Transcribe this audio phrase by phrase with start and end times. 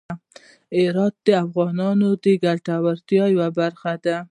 [0.81, 4.17] هرات د افغانانو د ګټورتیا یوه برخه ده.